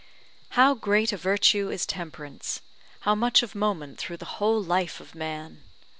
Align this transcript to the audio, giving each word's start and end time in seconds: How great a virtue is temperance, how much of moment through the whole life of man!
How 0.57 0.73
great 0.73 1.13
a 1.13 1.15
virtue 1.17 1.69
is 1.69 1.85
temperance, 1.85 2.63
how 3.01 3.13
much 3.13 3.43
of 3.43 3.53
moment 3.53 3.99
through 3.99 4.17
the 4.17 4.25
whole 4.41 4.59
life 4.59 4.99
of 4.99 5.13
man! 5.13 5.61